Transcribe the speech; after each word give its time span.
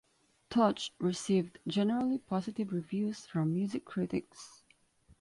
"Touch" 0.49 0.91
received 0.97 1.59
generally 1.67 2.17
positive 2.17 2.71
reviews 2.73 3.27
from 3.27 3.53
music 3.53 3.85
critics. 3.85 4.63